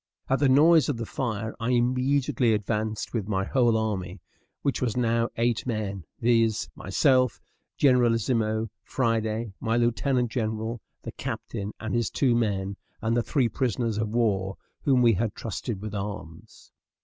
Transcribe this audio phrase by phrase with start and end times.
[0.31, 4.19] At the noise of the fire I immediately advanced with my whole army,
[4.63, 7.39] which was now eight men, viz., myself,
[7.77, 13.99] generalissimo; Friday, my lieutenant general; the captain and his two men, and the three prisoners
[13.99, 16.71] of war whom we had trusted with arms.